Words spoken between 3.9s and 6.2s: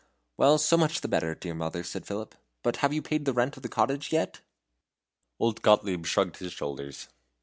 yet?" Old Gottlieb